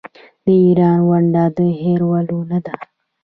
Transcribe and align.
د 0.43 0.45
ایران 0.63 0.99
ونډه 1.09 1.43
د 1.57 1.59
هیرولو 1.81 2.37
نه 2.49 2.59
ده. 2.65 2.75